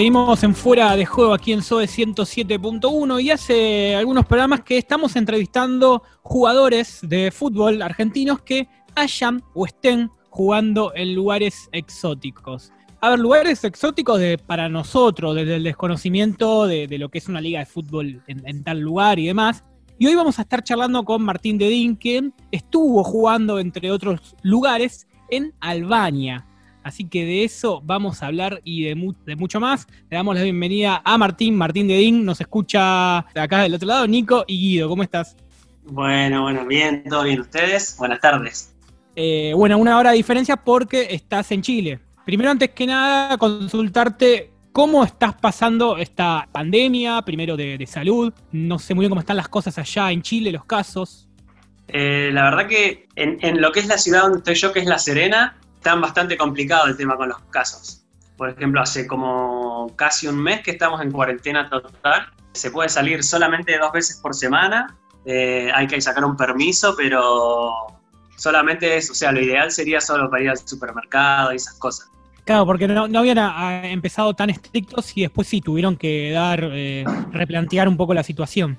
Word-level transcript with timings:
seguimos 0.00 0.42
en 0.44 0.54
Fuera 0.54 0.96
de 0.96 1.04
Juego 1.04 1.34
aquí 1.34 1.52
en 1.52 1.60
SOE 1.62 1.84
107.1 1.84 3.22
y 3.22 3.30
hace 3.30 3.94
algunos 3.94 4.24
programas 4.24 4.62
que 4.62 4.78
estamos 4.78 5.14
entrevistando 5.14 6.02
jugadores 6.22 7.00
de 7.02 7.30
fútbol 7.30 7.82
argentinos 7.82 8.40
que 8.40 8.66
hayan 8.94 9.42
o 9.52 9.66
estén 9.66 10.10
jugando 10.30 10.94
en 10.94 11.14
lugares 11.14 11.68
exóticos. 11.72 12.72
A 13.02 13.10
ver, 13.10 13.18
lugares 13.18 13.62
exóticos 13.62 14.18
de, 14.18 14.38
para 14.38 14.70
nosotros, 14.70 15.34
desde 15.34 15.56
el 15.56 15.64
desconocimiento 15.64 16.66
de, 16.66 16.88
lo 16.98 17.10
que 17.10 17.18
es 17.18 17.28
una 17.28 17.42
liga 17.42 17.58
de 17.58 17.66
fútbol 17.66 18.22
en, 18.26 18.64
tal 18.64 18.80
lugar 18.80 19.18
y 19.18 19.26
demás. 19.26 19.64
Y 19.98 20.06
hoy 20.06 20.14
vamos 20.14 20.38
a 20.38 20.42
estar 20.42 20.64
charlando 20.64 21.04
con 21.04 21.22
Martín 21.22 21.58
Dedín, 21.58 21.94
que 21.94 22.30
estuvo 22.50 23.04
jugando, 23.04 23.58
entre 23.58 23.90
otros 23.90 24.34
lugares, 24.40 25.06
en 25.28 25.52
Albania. 25.60 26.46
Así 26.82 27.04
que 27.04 27.24
de 27.24 27.44
eso 27.44 27.82
vamos 27.84 28.22
a 28.22 28.26
hablar 28.26 28.60
y 28.64 28.84
de, 28.84 29.14
de, 29.26 29.36
mucho 29.36 29.60
más. 29.60 29.86
Le 30.08 30.16
damos 30.16 30.36
la 30.36 30.42
bienvenida 30.42 31.02
a 31.04 31.18
Martín, 31.18 31.54
Martín 31.56 31.88
Dedín. 31.88 32.24
Nos 32.24 32.40
escucha 32.40 33.26
de 33.34 33.40
acá 33.40 33.62
del 33.62 33.74
otro 33.74 33.88
lado, 33.88 34.06
Nico 34.06 34.44
y 34.46 34.58
Guido. 34.58 34.88
¿Cómo 34.88 35.02
estás? 35.02 35.36
Bueno, 35.84 36.42
bueno, 36.42 36.66
bien, 36.66 37.04
todo 37.08 37.24
bien. 37.24 37.40
¿Ustedes? 37.40 37.96
Buenas 37.98 38.20
tardes. 38.20 38.74
Eh, 39.16 39.52
bueno, 39.54 39.76
una 39.78 39.98
hora 39.98 40.10
de 40.10 40.16
diferencia 40.16 40.56
porque 40.56 41.08
estás 41.10 41.50
en 41.52 41.62
Chile. 41.62 42.00
Primero, 42.24 42.50
antes 42.50 42.70
que 42.70 42.86
nada, 42.86 43.36
consultarte 43.38 44.50
cómo 44.72 45.04
estás 45.04 45.34
pasando 45.34 45.96
esta 45.98 46.48
pandemia, 46.52 47.20
primero 47.22 47.56
de, 47.56 47.84
salud. 47.86 48.32
No 48.52 48.78
sé 48.78 48.94
muy 48.94 49.04
bien 49.04 49.10
cómo 49.10 49.20
están 49.20 49.36
las 49.36 49.48
cosas 49.48 49.76
allá 49.78 50.10
en 50.12 50.22
Chile, 50.22 50.52
los 50.52 50.64
casos. 50.64 51.28
Eh, 51.88 52.30
la 52.32 52.44
verdad 52.44 52.68
que 52.68 53.08
en, 53.16 53.60
lo 53.60 53.72
que 53.72 53.80
es 53.80 53.86
la 53.88 53.98
ciudad 53.98 54.22
donde 54.22 54.38
estoy 54.38 54.54
yo, 54.54 54.72
que 54.72 54.80
es 54.80 54.86
La 54.86 54.98
Serena, 54.98 55.56
está 55.80 55.94
bastante 55.94 56.36
complicado 56.36 56.86
el 56.88 56.96
tema 56.96 57.16
con 57.16 57.30
los 57.30 57.40
casos. 57.50 58.04
Por 58.36 58.50
ejemplo, 58.50 58.82
hace 58.82 59.06
como 59.06 59.90
casi 59.96 60.26
un 60.26 60.38
mes 60.38 60.60
que 60.60 60.72
estamos 60.72 61.00
en 61.00 61.10
cuarentena 61.10 61.70
total. 61.70 62.26
Se 62.52 62.70
puede 62.70 62.90
salir 62.90 63.24
solamente 63.24 63.78
dos 63.78 63.90
veces 63.90 64.18
por 64.22 64.34
semana. 64.34 64.94
Eh, 65.24 65.70
hay 65.74 65.86
que 65.86 65.98
sacar 66.00 66.24
un 66.24 66.36
permiso, 66.36 66.94
pero 66.96 67.72
solamente 68.36 68.98
es, 68.98 69.10
o 69.10 69.14
sea, 69.14 69.32
lo 69.32 69.40
ideal 69.40 69.70
sería 69.70 70.02
solo 70.02 70.28
para 70.28 70.42
ir 70.42 70.50
al 70.50 70.58
supermercado 70.58 71.52
y 71.52 71.56
esas 71.56 71.78
cosas. 71.78 72.10
Claro, 72.44 72.66
porque 72.66 72.86
no, 72.86 73.04
habían 73.18 73.38
empezado 73.84 74.34
tan 74.34 74.50
estrictos 74.50 75.16
y 75.16 75.22
después 75.22 75.48
sí 75.48 75.62
tuvieron 75.62 75.96
que 75.96 76.30
dar, 76.32 76.60
eh, 76.72 77.04
replantear 77.32 77.88
un 77.88 77.96
poco 77.96 78.12
la 78.12 78.22
situación. 78.22 78.78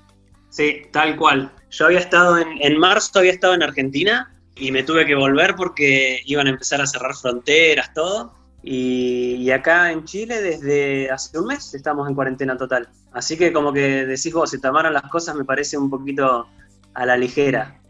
Sí, 0.50 0.84
tal 0.92 1.16
cual. 1.16 1.52
Yo 1.72 1.86
había 1.86 2.00
estado 2.00 2.38
en, 2.38 2.62
en 2.62 2.78
marzo, 2.78 3.18
había 3.18 3.32
estado 3.32 3.54
en 3.54 3.64
Argentina 3.64 4.32
y 4.56 4.72
me 4.72 4.84
tuve 4.84 5.06
que 5.06 5.16
volver 5.16 5.56
porque 5.56 6.22
iban 6.26 6.48
a 6.48 6.52
empezar 6.52 6.82
a 6.82 6.88
cerrar 6.88 7.16
fronteras, 7.16 7.94
todo. 7.94 8.34
Y, 8.64 9.38
y, 9.40 9.50
acá 9.50 9.92
en 9.92 10.06
Chile 10.06 10.40
desde 10.40 11.10
hace 11.10 11.40
un 11.40 11.48
mes 11.48 11.74
estamos 11.74 12.08
en 12.08 12.14
cuarentena 12.14 12.56
total. 12.56 12.88
Así 13.12 13.36
que 13.36 13.52
como 13.52 13.74
que 13.74 14.06
decís 14.06 14.32
vos, 14.32 14.52
se 14.52 14.60
tomaron 14.60 14.94
las 14.94 15.10
cosas 15.10 15.36
me 15.36 15.44
parece 15.44 15.80
un 15.80 15.90
poquito 15.90 16.48
a 16.94 17.06
la 17.06 17.18
ligera. 17.18 17.82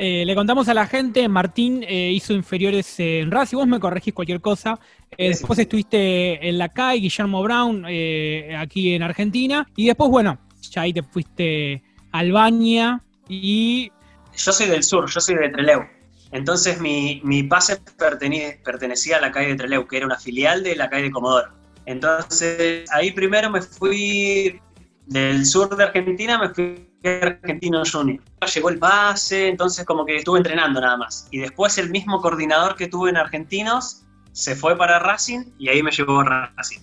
Eh, 0.00 0.24
le 0.24 0.34
contamos 0.36 0.68
a 0.68 0.74
la 0.74 0.86
gente, 0.86 1.28
Martín 1.28 1.84
eh, 1.86 2.12
hizo 2.12 2.32
inferiores 2.32 3.00
en 3.00 3.32
Racing, 3.32 3.56
vos 3.56 3.66
me 3.66 3.80
corregís 3.80 4.14
cualquier 4.14 4.40
cosa. 4.40 4.78
Eh, 5.16 5.28
después 5.28 5.58
estuviste 5.58 6.48
en 6.48 6.56
la 6.56 6.68
CAI, 6.68 7.00
Guillermo 7.00 7.42
Brown, 7.42 7.84
aquí 7.84 8.94
en 8.94 9.02
Argentina. 9.02 9.68
Y 9.74 9.86
después, 9.86 10.08
bueno, 10.08 10.38
ya 10.70 10.82
ahí 10.82 10.92
te 10.92 11.02
fuiste 11.02 11.82
a 12.12 12.18
Albania 12.20 13.02
y... 13.28 13.90
Yo 14.36 14.52
soy 14.52 14.68
del 14.68 14.84
sur, 14.84 15.10
yo 15.10 15.20
soy 15.20 15.34
de 15.34 15.48
Treleu. 15.48 15.97
Entonces 16.30 16.80
mi, 16.80 17.20
mi 17.24 17.42
pase 17.42 17.80
pertenecía 17.96 19.16
a 19.16 19.20
la 19.20 19.32
CAI 19.32 19.46
de 19.46 19.54
Treleu, 19.56 19.86
que 19.86 19.96
era 19.96 20.06
una 20.06 20.18
filial 20.18 20.62
de 20.62 20.76
la 20.76 20.90
CAI 20.90 21.02
de 21.02 21.10
Comodoro. 21.10 21.52
Entonces 21.86 22.90
ahí 22.92 23.12
primero 23.12 23.50
me 23.50 23.62
fui 23.62 24.60
del 25.06 25.46
sur 25.46 25.74
de 25.74 25.84
Argentina, 25.84 26.38
me 26.38 26.50
fui 26.50 26.88
Argentino 27.04 27.82
Junior. 27.90 28.20
Llegó 28.54 28.68
el 28.68 28.78
pase, 28.78 29.48
entonces 29.48 29.86
como 29.86 30.04
que 30.04 30.16
estuve 30.16 30.38
entrenando 30.38 30.80
nada 30.80 30.96
más. 30.96 31.28
Y 31.30 31.38
después 31.38 31.78
el 31.78 31.90
mismo 31.90 32.20
coordinador 32.20 32.76
que 32.76 32.88
tuve 32.88 33.10
en 33.10 33.16
Argentinos 33.16 34.04
se 34.32 34.54
fue 34.54 34.76
para 34.76 34.98
Racing 34.98 35.44
y 35.58 35.68
ahí 35.68 35.82
me 35.82 35.90
llevó 35.90 36.20
a 36.20 36.50
Racing. 36.56 36.80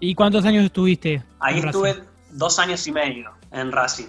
¿Y 0.00 0.14
cuántos 0.14 0.44
años 0.44 0.64
estuviste? 0.64 1.22
Ahí 1.40 1.58
estuve 1.58 2.02
dos 2.30 2.58
años 2.58 2.86
y 2.86 2.92
medio 2.92 3.32
en 3.52 3.72
Racing. 3.72 4.08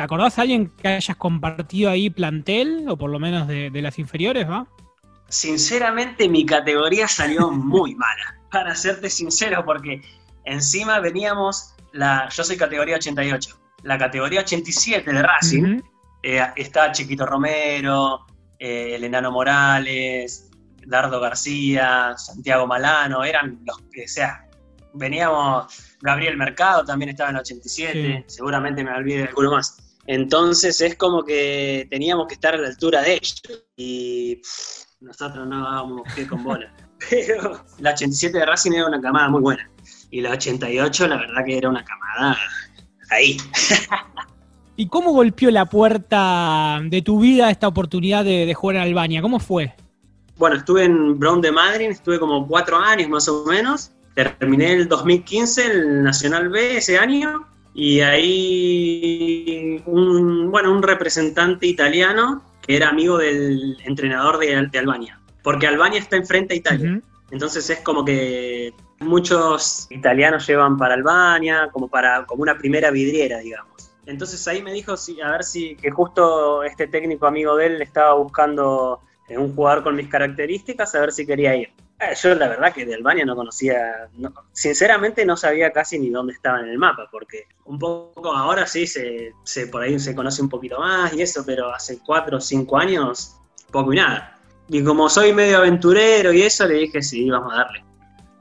¿Te 0.00 0.04
acordás 0.04 0.36
de 0.36 0.40
alguien 0.40 0.72
que 0.82 0.88
hayas 0.88 1.14
compartido 1.18 1.90
ahí 1.90 2.08
plantel, 2.08 2.86
o 2.88 2.96
por 2.96 3.10
lo 3.10 3.18
menos 3.18 3.46
de, 3.46 3.68
de 3.68 3.82
las 3.82 3.98
inferiores, 3.98 4.48
va? 4.48 4.66
Sinceramente 5.28 6.26
mi 6.26 6.46
categoría 6.46 7.06
salió 7.06 7.50
muy 7.50 7.94
mala, 7.96 8.40
para 8.50 8.74
serte 8.74 9.10
sincero, 9.10 9.62
porque 9.62 10.00
encima 10.46 11.00
veníamos, 11.00 11.74
la, 11.92 12.30
yo 12.30 12.44
soy 12.44 12.56
categoría 12.56 12.96
88, 12.96 13.60
la 13.82 13.98
categoría 13.98 14.40
87 14.40 15.12
de 15.12 15.22
Racing, 15.22 15.82
eh, 16.22 16.46
está 16.56 16.92
Chiquito 16.92 17.26
Romero, 17.26 18.24
eh, 18.58 18.94
el 18.94 19.04
Enano 19.04 19.30
Morales, 19.30 20.50
Dardo 20.86 21.20
García, 21.20 22.14
Santiago 22.16 22.66
Malano, 22.66 23.22
eran 23.22 23.60
los 23.66 23.82
que, 23.92 24.08
sea, 24.08 24.48
veníamos, 24.94 25.94
Gabriel 26.00 26.38
Mercado 26.38 26.86
también 26.86 27.10
estaba 27.10 27.28
en 27.28 27.36
el 27.36 27.40
87, 27.42 28.24
seguramente 28.28 28.82
me 28.82 28.92
olvidé 28.92 29.18
de 29.18 29.28
alguno 29.28 29.50
más. 29.50 29.89
Entonces 30.06 30.80
es 30.80 30.96
como 30.96 31.24
que 31.24 31.86
teníamos 31.90 32.26
que 32.26 32.34
estar 32.34 32.54
a 32.54 32.58
la 32.58 32.68
altura 32.68 33.02
de 33.02 33.14
ellos 33.14 33.42
y 33.76 34.40
nosotros 35.00 35.46
no 35.46 35.62
dábamos 35.62 36.02
pie 36.14 36.26
con 36.26 36.42
bola. 36.42 36.74
Pero 37.10 37.64
la 37.78 37.92
87 37.92 38.38
de 38.38 38.46
Racing 38.46 38.72
era 38.72 38.86
una 38.86 39.00
camada 39.00 39.28
muy 39.28 39.40
buena 39.40 39.70
y 40.10 40.20
la 40.20 40.32
88 40.32 41.08
la 41.08 41.16
verdad 41.16 41.44
que 41.44 41.56
era 41.56 41.68
una 41.68 41.84
camada 41.84 42.38
ahí. 43.10 43.36
¿Y 44.76 44.88
cómo 44.88 45.12
golpeó 45.12 45.50
la 45.50 45.66
puerta 45.66 46.80
de 46.82 47.02
tu 47.02 47.20
vida 47.20 47.50
esta 47.50 47.68
oportunidad 47.68 48.24
de, 48.24 48.54
jugar 48.54 48.76
en 48.76 48.82
Albania? 48.82 49.20
¿Cómo 49.20 49.38
fue? 49.38 49.74
Bueno, 50.36 50.56
estuve 50.56 50.84
en 50.84 51.18
Brown 51.18 51.42
de 51.42 51.52
Madrid, 51.52 51.90
estuve 51.90 52.18
como 52.18 52.46
cuatro 52.46 52.78
años 52.78 53.08
más 53.10 53.28
o 53.28 53.44
menos. 53.44 53.92
Terminé 54.14 54.72
el 54.72 54.88
2015 54.88 55.66
el 55.66 56.02
Nacional 56.02 56.48
B 56.48 56.78
ese 56.78 56.98
año 56.98 57.46
y 57.74 58.00
ahí 58.00 59.82
un, 59.86 60.50
bueno, 60.50 60.72
un 60.72 60.82
representante 60.82 61.66
italiano 61.66 62.42
que 62.62 62.76
era 62.76 62.88
amigo 62.88 63.18
del 63.18 63.76
entrenador 63.84 64.38
de, 64.38 64.54
Albania, 64.78 65.20
porque 65.42 65.66
Albania 65.66 66.00
está 66.00 66.16
enfrente 66.16 66.54
a 66.54 66.56
Italia. 66.56 67.00
Entonces 67.30 67.70
es 67.70 67.78
como 67.80 68.04
que 68.04 68.74
muchos 68.98 69.86
italianos 69.90 70.46
llevan 70.46 70.76
para 70.76 70.94
Albania, 70.94 71.68
como 71.72 71.88
para 71.88 72.26
como 72.26 72.42
una 72.42 72.58
primera 72.58 72.90
vidriera, 72.90 73.38
digamos. 73.38 73.90
Entonces 74.06 74.46
ahí 74.48 74.62
me 74.62 74.72
dijo, 74.72 74.96
sí, 74.96 75.20
a 75.20 75.30
ver 75.30 75.44
si, 75.44 75.76
que 75.76 75.90
justo 75.90 76.64
este 76.64 76.88
técnico 76.88 77.26
amigo 77.26 77.56
de 77.56 77.66
él 77.66 77.82
estaba 77.82 78.14
buscando 78.14 79.00
eh, 79.28 79.38
un 79.38 79.54
jugador 79.54 79.84
con 79.84 79.94
mis 79.94 80.08
características, 80.08 80.94
a 80.94 81.00
ver 81.00 81.12
si 81.12 81.24
quería 81.24 81.54
ir. 81.54 81.70
Eh, 82.00 82.14
yo 82.22 82.34
la 82.34 82.48
verdad 82.48 82.72
que 82.72 82.86
de 82.86 82.94
Albania 82.94 83.26
no 83.26 83.36
conocía, 83.36 84.08
sinceramente 84.52 85.26
no 85.26 85.36
sabía 85.36 85.70
casi 85.70 85.98
ni 85.98 86.08
dónde 86.08 86.32
estaba 86.32 86.60
en 86.60 86.68
el 86.68 86.78
mapa, 86.78 87.08
porque 87.12 87.44
un 87.66 87.78
poco 87.78 88.34
ahora 88.34 88.66
sí 88.66 88.86
se, 88.86 89.32
se, 89.44 89.66
por 89.66 89.82
ahí 89.82 89.98
se 89.98 90.14
conoce 90.14 90.40
un 90.40 90.48
poquito 90.48 90.78
más 90.78 91.12
y 91.12 91.20
eso, 91.20 91.44
pero 91.44 91.74
hace 91.74 91.98
cuatro 92.04 92.38
o 92.38 92.40
cinco 92.40 92.78
años, 92.78 93.36
poco 93.70 93.92
y 93.92 93.96
nada. 93.96 94.38
Y 94.68 94.82
como 94.82 95.10
soy 95.10 95.34
medio 95.34 95.58
aventurero 95.58 96.32
y 96.32 96.42
eso, 96.42 96.66
le 96.66 96.74
dije, 96.74 97.02
sí, 97.02 97.28
vamos 97.28 97.52
a 97.52 97.56
darle. 97.56 97.84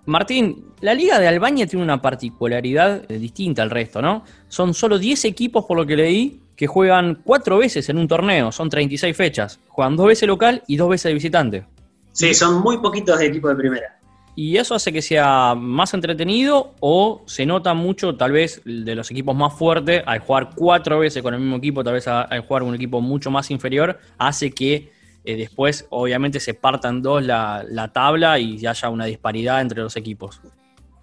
Martín, 0.05 0.73
la 0.79 0.93
Liga 0.93 1.19
de 1.19 1.27
Albania 1.27 1.67
tiene 1.67 1.83
una 1.83 2.01
particularidad 2.01 3.11
eh, 3.11 3.19
distinta 3.19 3.61
al 3.61 3.69
resto, 3.69 4.01
¿no? 4.01 4.23
Son 4.47 4.73
solo 4.73 4.97
10 4.97 5.25
equipos, 5.25 5.65
por 5.65 5.75
lo 5.75 5.85
que 5.85 5.97
leí, 5.97 6.41
que 6.55 6.65
juegan 6.67 7.21
cuatro 7.23 7.57
veces 7.57 7.89
en 7.89 7.97
un 7.97 8.07
torneo, 8.07 8.51
son 8.51 8.69
36 8.69 9.15
fechas. 9.15 9.59
Juegan 9.67 9.95
dos 9.95 10.07
veces 10.07 10.27
local 10.27 10.63
y 10.67 10.77
dos 10.77 10.89
veces 10.89 11.09
de 11.09 11.13
visitante. 11.13 11.65
Sí, 12.19 12.33
son 12.33 12.61
muy 12.61 12.77
poquitos 12.79 13.17
de 13.17 13.27
equipos 13.27 13.51
de 13.51 13.55
primera. 13.55 13.97
¿Y 14.35 14.57
eso 14.57 14.75
hace 14.75 14.91
que 14.91 15.01
sea 15.01 15.55
más 15.55 15.93
entretenido 15.93 16.75
o 16.81 17.23
se 17.27 17.45
nota 17.45 17.73
mucho, 17.73 18.17
tal 18.17 18.33
vez, 18.33 18.61
de 18.65 18.93
los 18.93 19.09
equipos 19.09 19.37
más 19.37 19.53
fuertes, 19.53 20.03
al 20.05 20.19
jugar 20.19 20.49
cuatro 20.53 20.99
veces 20.99 21.23
con 21.23 21.33
el 21.33 21.39
mismo 21.39 21.55
equipo, 21.55 21.81
tal 21.81 21.93
vez 21.93 22.09
al 22.09 22.41
jugar 22.41 22.63
un 22.63 22.75
equipo 22.75 22.99
mucho 22.99 23.31
más 23.31 23.49
inferior, 23.51 23.97
hace 24.17 24.51
que 24.51 24.91
eh, 25.23 25.37
después 25.37 25.87
obviamente 25.91 26.41
se 26.41 26.53
partan 26.53 27.01
dos 27.01 27.23
la, 27.23 27.89
tabla 27.93 28.37
y 28.37 28.67
haya 28.67 28.89
una 28.89 29.05
disparidad 29.05 29.61
entre 29.61 29.81
los 29.81 29.95
equipos. 29.95 30.41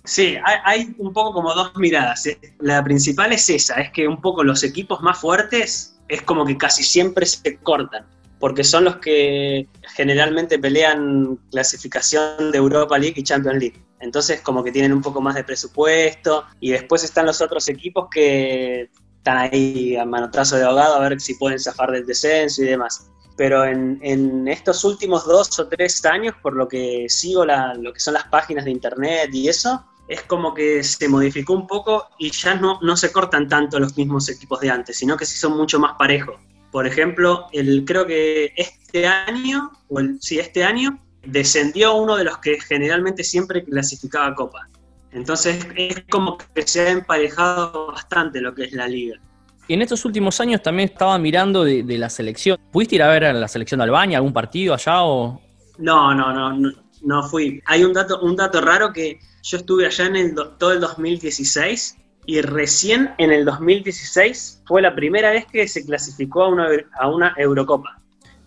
Sí, 0.04 0.36
hay, 0.64 0.94
un 0.98 1.14
poco 1.14 1.32
como 1.32 1.54
dos 1.54 1.74
miradas. 1.76 2.26
¿eh? 2.26 2.38
La 2.60 2.84
principal 2.84 3.32
es 3.32 3.48
esa, 3.48 3.76
es 3.80 3.90
que 3.90 4.06
un 4.06 4.20
poco 4.20 4.44
los 4.44 4.62
equipos 4.62 5.00
más 5.00 5.18
fuertes 5.18 5.98
es 6.08 6.20
como 6.20 6.44
que 6.44 6.58
casi 6.58 6.82
siempre 6.82 7.24
se 7.24 7.56
cortan, 7.56 8.04
porque 8.38 8.64
son 8.64 8.84
los 8.84 8.96
que 8.96 9.68
generalmente 9.94 10.58
pelean 10.58 11.38
clasificación 11.50 12.50
de 12.52 12.58
Europa 12.58 12.98
League 12.98 13.14
y 13.16 13.22
Champions 13.22 13.58
League. 13.58 13.82
Entonces 14.00 14.40
como 14.40 14.62
que 14.62 14.72
tienen 14.72 14.92
un 14.92 15.02
poco 15.02 15.20
más 15.20 15.34
de 15.34 15.44
presupuesto 15.44 16.44
y 16.60 16.70
después 16.70 17.02
están 17.04 17.26
los 17.26 17.40
otros 17.40 17.68
equipos 17.68 18.08
que 18.10 18.90
están 19.16 19.38
ahí 19.38 19.96
a 19.96 20.04
manotrazo 20.04 20.56
de 20.56 20.64
ahogado 20.64 20.96
a 20.96 21.08
ver 21.08 21.20
si 21.20 21.34
pueden 21.34 21.58
zafar 21.58 21.90
del 21.90 22.06
descenso 22.06 22.62
y 22.62 22.66
demás 22.66 23.10
pero 23.36 23.64
en, 23.64 24.48
estos 24.48 24.82
últimos 24.84 25.26
dos 25.26 25.58
o 25.58 25.68
tres 25.68 26.04
años, 26.06 26.34
por 26.42 26.56
lo 26.56 26.66
que 26.66 27.06
sigo 27.08 27.44
lo 27.44 27.92
que 27.92 28.00
son 28.00 28.14
las 28.14 28.24
páginas 28.24 28.64
de 28.64 28.70
internet 28.70 29.28
y 29.32 29.48
eso, 29.48 29.84
es 30.08 30.22
como 30.22 30.54
que 30.54 30.82
se 30.82 31.08
modificó 31.08 31.52
un 31.52 31.66
poco 31.66 32.08
y 32.18 32.30
ya 32.30 32.54
no, 32.54 32.78
no 32.80 32.96
se 32.96 33.12
cortan 33.12 33.48
tanto 33.48 33.78
los 33.78 33.96
mismos 33.96 34.28
equipos 34.28 34.60
de 34.60 34.70
antes, 34.70 34.96
sino 34.96 35.16
que 35.16 35.26
sí 35.26 35.36
son 35.36 35.56
mucho 35.56 35.78
más 35.78 35.96
parejos. 35.98 36.36
Por 36.76 36.86
ejemplo, 36.86 37.46
el, 37.54 37.86
creo 37.86 38.06
que 38.06 38.52
este 38.54 39.06
año, 39.06 39.72
o 39.88 39.98
el, 39.98 40.18
sí, 40.20 40.38
este 40.38 40.62
año, 40.62 41.00
descendió 41.24 41.94
uno 41.94 42.16
de 42.16 42.24
los 42.24 42.36
que 42.36 42.60
generalmente 42.60 43.24
siempre 43.24 43.64
clasificaba 43.64 44.34
Copa. 44.34 44.68
Entonces 45.10 45.66
es 45.74 46.04
como 46.10 46.36
que 46.36 46.66
se 46.66 46.82
ha 46.82 46.90
emparejado 46.90 47.86
bastante 47.92 48.42
lo 48.42 48.54
que 48.54 48.64
es 48.64 48.74
la 48.74 48.86
liga. 48.86 49.18
Y 49.66 49.72
en 49.72 49.80
estos 49.80 50.04
últimos 50.04 50.38
años 50.38 50.60
también 50.60 50.90
estaba 50.90 51.18
mirando 51.18 51.64
de, 51.64 51.82
la 51.96 52.10
selección. 52.10 52.58
¿Pudiste 52.70 52.96
ir 52.96 53.02
a 53.02 53.08
ver 53.08 53.24
a 53.24 53.32
la 53.32 53.48
selección 53.48 53.78
de 53.78 53.84
Albania, 53.84 54.18
algún 54.18 54.34
partido 54.34 54.74
allá 54.74 55.02
o...? 55.02 55.40
No, 55.78 56.14
no, 56.14 56.30
no, 56.30 56.74
no, 57.00 57.22
fui. 57.22 57.62
Hay 57.64 57.84
un 57.84 57.94
dato, 57.94 58.20
un 58.20 58.36
dato 58.36 58.60
raro 58.60 58.92
que 58.92 59.18
yo 59.42 59.56
estuve 59.56 59.86
allá 59.86 60.04
en 60.04 60.16
el, 60.16 60.34
todo 60.58 60.72
el 60.72 60.80
2016 60.80 61.96
y 62.26 62.40
recién 62.40 63.10
en 63.18 63.32
el 63.32 63.44
2016 63.44 64.62
fue 64.66 64.82
la 64.82 64.94
primera 64.94 65.30
vez 65.30 65.46
que 65.46 65.66
se 65.68 65.84
clasificó 65.86 66.44
a 66.44 66.48
una, 66.48 66.68
a 66.98 67.08
una 67.08 67.34
Eurocopa. 67.36 68.00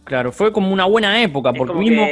Claro, 0.04 0.32
fue 0.32 0.52
como 0.52 0.74
una 0.74 0.86
buena 0.86 1.22
época, 1.22 1.54
porque 1.54 1.74
mismo 1.74 2.06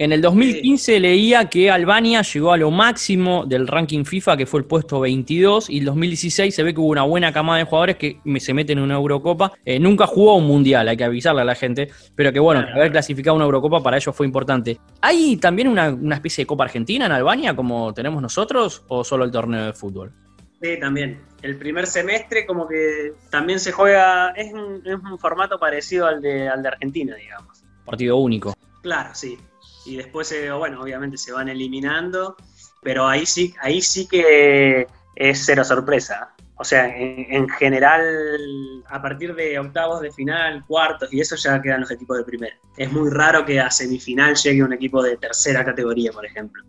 en 0.00 0.12
el 0.12 0.22
2015 0.22 0.98
leía 0.98 1.44
que 1.50 1.70
Albania 1.70 2.22
llegó 2.22 2.54
a 2.54 2.56
lo 2.56 2.70
máximo 2.70 3.44
del 3.44 3.68
ranking 3.68 4.04
FIFA, 4.04 4.38
que 4.38 4.46
fue 4.46 4.60
el 4.60 4.66
puesto 4.66 4.98
22, 5.00 5.68
y 5.68 5.76
en 5.76 5.84
2016 5.84 6.54
se 6.54 6.62
ve 6.62 6.72
que 6.72 6.80
hubo 6.80 6.88
una 6.88 7.02
buena 7.02 7.34
camada 7.34 7.58
de 7.58 7.64
jugadores 7.64 7.96
que 7.96 8.18
se 8.38 8.54
meten 8.54 8.78
en 8.78 8.84
una 8.84 8.94
Eurocopa. 8.94 9.52
Eh, 9.62 9.78
nunca 9.78 10.06
jugó 10.06 10.36
un 10.36 10.46
Mundial, 10.46 10.88
hay 10.88 10.96
que 10.96 11.04
avisarle 11.04 11.42
a 11.42 11.44
la 11.44 11.54
gente, 11.54 11.90
pero 12.14 12.32
que 12.32 12.40
bueno, 12.40 12.66
haber 12.74 12.90
clasificado 12.90 13.36
una 13.36 13.44
Eurocopa 13.44 13.82
para 13.82 13.98
ellos 13.98 14.16
fue 14.16 14.24
importante. 14.24 14.78
¿Hay 15.02 15.36
también 15.36 15.68
una, 15.68 15.90
una 15.90 16.14
especie 16.14 16.44
de 16.44 16.46
Copa 16.46 16.64
Argentina 16.64 17.04
en 17.04 17.12
Albania 17.12 17.54
como 17.54 17.92
tenemos 17.92 18.22
nosotros, 18.22 18.82
o 18.88 19.04
solo 19.04 19.24
el 19.24 19.30
torneo 19.30 19.66
de 19.66 19.74
fútbol? 19.74 20.14
Sí, 20.60 20.78
también. 20.78 21.22
El 21.42 21.56
primer 21.56 21.86
semestre 21.86 22.44
como 22.44 22.68
que 22.68 23.14
también 23.30 23.60
se 23.60 23.72
juega, 23.72 24.30
es 24.30 24.52
un, 24.52 24.82
es 24.84 24.94
un 24.94 25.18
formato 25.18 25.58
parecido 25.58 26.06
al 26.06 26.20
de, 26.20 26.48
al 26.48 26.62
de 26.62 26.68
Argentina, 26.68 27.16
digamos. 27.16 27.64
Partido 27.84 28.16
único. 28.18 28.54
Claro, 28.82 29.10
sí. 29.14 29.38
Y 29.86 29.96
después, 29.96 30.34
bueno, 30.58 30.82
obviamente 30.82 31.16
se 31.16 31.32
van 31.32 31.48
eliminando, 31.48 32.36
pero 32.82 33.06
ahí 33.06 33.24
sí, 33.24 33.54
ahí 33.60 33.80
sí 33.80 34.06
que 34.06 34.86
es 35.16 35.44
cero 35.44 35.64
sorpresa. 35.64 36.34
O 36.56 36.64
sea, 36.64 36.94
en, 36.94 37.48
general, 37.48 38.84
a 38.86 39.00
partir 39.00 39.34
de 39.34 39.58
octavos 39.58 40.02
de 40.02 40.12
final, 40.12 40.62
cuartos, 40.66 41.10
y 41.10 41.20
eso 41.20 41.34
ya 41.36 41.62
quedan 41.62 41.80
los 41.80 41.90
equipos 41.90 42.18
de 42.18 42.24
primera. 42.24 42.54
Es 42.76 42.92
muy 42.92 43.08
raro 43.08 43.46
que 43.46 43.58
a 43.58 43.70
semifinal 43.70 44.34
llegue 44.34 44.62
un 44.62 44.74
equipo 44.74 45.02
de 45.02 45.16
tercera 45.16 45.64
categoría, 45.64 46.12
por 46.12 46.26
ejemplo. 46.26 46.62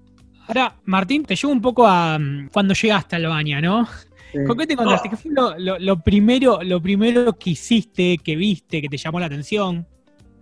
Ahora, 0.51 0.75
Martín, 0.83 1.23
te 1.23 1.33
llevo 1.33 1.53
un 1.53 1.61
poco 1.61 1.87
a 1.87 2.19
mm, 2.19 2.49
cuando 2.51 2.73
llegaste 2.73 3.15
a 3.15 3.19
Albania, 3.19 3.61
¿no? 3.61 3.87
¿Con 4.45 4.57
qué 4.57 4.67
te 4.67 4.73
encontraste? 4.73 5.09
¿Qué 5.09 5.15
fue 5.15 5.31
lo, 5.33 5.99
primero, 6.03 6.61
lo 6.61 6.81
primero 6.81 7.31
que 7.39 7.51
hiciste, 7.51 8.17
que 8.17 8.35
viste, 8.35 8.81
que 8.81 8.89
te 8.89 8.97
llamó 8.97 9.21
la 9.21 9.27
atención? 9.27 9.87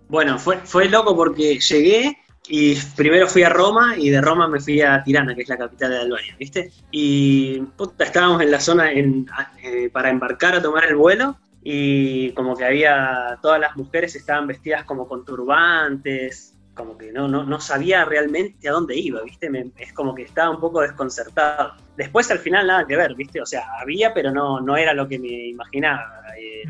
Bueno, 0.08 0.36
fue, 0.40 0.56
fue 0.64 0.88
loco 0.88 1.14
porque 1.14 1.60
llegué 1.60 2.18
y 2.48 2.74
primero 2.96 3.28
fui 3.28 3.44
a 3.44 3.50
Roma 3.50 3.94
y 3.96 4.10
de 4.10 4.20
Roma 4.20 4.48
me 4.48 4.58
fui 4.58 4.80
a 4.80 5.00
Tirana, 5.04 5.32
que 5.36 5.42
es 5.42 5.48
la 5.48 5.58
capital 5.58 5.90
de 5.90 5.98
Albania, 5.98 6.34
¿viste? 6.40 6.72
Y 6.90 7.60
puta, 7.76 8.02
estábamos 8.02 8.42
en 8.42 8.50
la 8.50 8.58
zona 8.58 8.90
eh, 8.92 9.90
para 9.92 10.10
embarcar 10.10 10.56
a 10.56 10.62
tomar 10.62 10.86
el 10.86 10.96
vuelo 10.96 11.38
y 11.62 12.32
como 12.32 12.56
que 12.56 12.64
había, 12.64 13.38
todas 13.40 13.60
las 13.60 13.76
mujeres 13.76 14.16
estaban 14.16 14.48
vestidas 14.48 14.82
como 14.82 15.06
con 15.06 15.24
turbantes, 15.24 16.49
como 16.74 16.96
que 16.96 17.12
no, 17.12 17.28
no, 17.28 17.44
no 17.44 17.60
sabía 17.60 18.04
realmente 18.04 18.68
a 18.68 18.72
dónde 18.72 18.96
iba, 18.96 19.22
¿viste? 19.22 19.50
es 19.76 19.92
como 19.92 20.14
que 20.14 20.22
estaba 20.22 20.50
un 20.50 20.60
poco 20.60 20.80
desconcertado. 20.80 21.74
Después 21.96 22.30
al 22.30 22.38
final 22.38 22.66
nada 22.66 22.86
que 22.86 22.96
ver, 22.96 23.14
¿viste? 23.14 23.40
O 23.40 23.46
sea, 23.46 23.66
había, 23.80 24.14
pero 24.14 24.30
no, 24.30 24.60
no 24.60 24.76
era 24.76 24.94
lo 24.94 25.06
que 25.08 25.18
me 25.18 25.48
imaginaba. 25.48 26.22
Eh, 26.38 26.62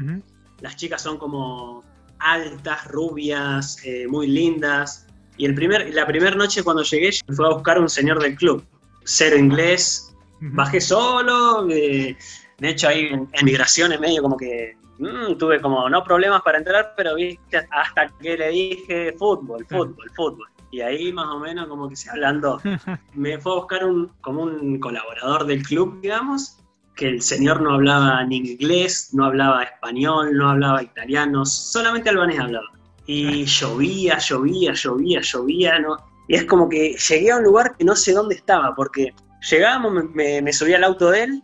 las 0.60 0.76
chicas 0.76 1.02
son 1.02 1.18
como 1.18 1.84
altas, 2.18 2.86
rubias, 2.86 3.84
eh, 3.84 4.06
muy 4.08 4.26
lindas. 4.26 5.06
Y 5.36 5.46
el 5.46 5.54
primer, 5.54 5.94
la 5.94 6.06
primera 6.06 6.34
noche 6.34 6.62
cuando 6.62 6.82
llegué, 6.82 7.10
me 7.28 7.34
fue 7.34 7.46
a 7.46 7.54
buscar 7.54 7.78
un 7.78 7.88
señor 7.88 8.20
del 8.20 8.36
club. 8.36 8.64
Cero 9.04 9.36
inglés, 9.36 10.14
bajé 10.40 10.80
solo. 10.80 11.68
Eh, 11.70 12.16
de 12.58 12.68
hecho, 12.68 12.88
ahí 12.88 13.06
en, 13.06 13.28
en 13.32 13.44
migraciones 13.44 14.00
medio 14.00 14.22
como 14.22 14.36
que 14.36 14.76
Mm, 15.00 15.38
tuve 15.38 15.62
como 15.62 15.88
no 15.88 16.04
problemas 16.04 16.42
para 16.42 16.58
entrar, 16.58 16.92
pero 16.94 17.14
viste, 17.14 17.66
hasta 17.70 18.08
que 18.20 18.36
le 18.36 18.50
dije 18.50 19.14
fútbol, 19.18 19.64
fútbol, 19.66 20.10
fútbol. 20.14 20.46
Y 20.70 20.82
ahí 20.82 21.10
más 21.10 21.26
o 21.28 21.38
menos 21.40 21.68
como 21.68 21.88
que 21.88 21.96
se 21.96 22.10
hablando, 22.10 22.60
me 23.14 23.38
fue 23.38 23.52
a 23.52 23.56
buscar 23.56 23.86
un, 23.86 24.12
como 24.20 24.42
un 24.42 24.78
colaborador 24.78 25.46
del 25.46 25.62
club, 25.62 26.00
digamos, 26.02 26.58
que 26.94 27.08
el 27.08 27.22
señor 27.22 27.62
no 27.62 27.72
hablaba 27.72 28.22
ni 28.24 28.36
inglés, 28.36 29.14
no 29.14 29.24
hablaba 29.24 29.62
español, 29.62 30.36
no 30.36 30.50
hablaba 30.50 30.82
italiano, 30.82 31.46
solamente 31.46 32.10
albanés 32.10 32.38
hablaba. 32.38 32.66
Y 33.06 33.46
llovía, 33.46 34.18
llovía, 34.18 34.74
llovía, 34.74 35.20
llovía, 35.22 35.78
¿no? 35.78 35.96
Y 36.28 36.34
es 36.34 36.44
como 36.44 36.68
que 36.68 36.94
llegué 36.94 37.30
a 37.32 37.38
un 37.38 37.44
lugar 37.44 37.74
que 37.74 37.84
no 37.84 37.96
sé 37.96 38.12
dónde 38.12 38.34
estaba, 38.34 38.74
porque 38.74 39.14
llegábamos, 39.50 40.10
me, 40.12 40.42
me 40.42 40.52
subí 40.52 40.74
al 40.74 40.84
auto 40.84 41.10
de 41.10 41.22
él 41.22 41.42